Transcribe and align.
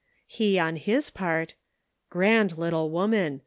"He 0.39 0.57
on 0.57 0.77
his 0.77 1.11
part:" 1.11 1.53
Grand 2.09 2.57
little 2.57 2.89
woman 2.89 3.39